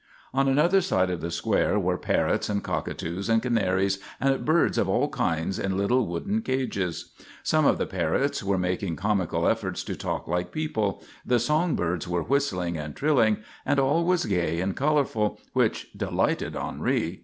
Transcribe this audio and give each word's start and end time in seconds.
On 0.33 0.47
another 0.47 0.81
side 0.81 1.11
of 1.11 1.21
the 1.21 1.29
square 1.29 1.77
were 1.77 1.95
parrots 1.95 2.49
and 2.49 2.63
cockatoos 2.63 3.29
and 3.29 3.39
canaries 3.39 3.99
and 4.19 4.43
birds 4.43 4.79
of 4.79 4.89
all 4.89 5.09
kinds 5.09 5.59
in 5.59 5.77
little 5.77 6.07
wooden 6.07 6.41
cages. 6.41 7.11
Some 7.43 7.67
of 7.67 7.77
the 7.77 7.85
parrots 7.85 8.43
were 8.43 8.57
making 8.57 8.95
comical 8.95 9.47
efforts 9.47 9.83
to 9.83 9.95
talk 9.95 10.27
like 10.27 10.51
people, 10.51 11.03
the 11.23 11.37
song 11.37 11.75
birds 11.75 12.07
were 12.07 12.23
whistling 12.23 12.77
and 12.79 12.95
trilling, 12.95 13.43
and 13.63 13.79
all 13.79 14.03
was 14.03 14.25
gay 14.25 14.59
and 14.59 14.75
colourful, 14.75 15.39
which 15.53 15.93
delighted 15.95 16.55
Henri. 16.55 17.19